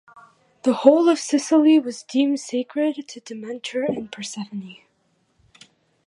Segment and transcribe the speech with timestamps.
[0.63, 4.77] The whole of Sicily was deemed sacred to Demeter and Persephone.